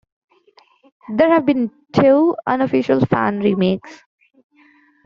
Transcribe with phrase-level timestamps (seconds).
[1.15, 4.01] There have been two unofficial fan remakes.